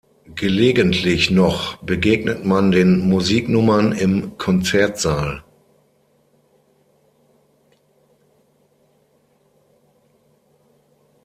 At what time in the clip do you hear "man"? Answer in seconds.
2.43-2.71